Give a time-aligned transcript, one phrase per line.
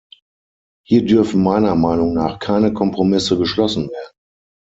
[0.83, 4.17] Hier dürfen meiner Meinung nach keine Kompromisse geschlossen werden.